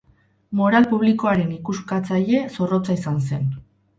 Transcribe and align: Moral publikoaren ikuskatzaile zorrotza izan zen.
Moral 0.59 0.87
publikoaren 0.93 1.51
ikuskatzaile 1.57 2.41
zorrotza 2.57 2.99
izan 3.01 3.21
zen. 3.31 3.47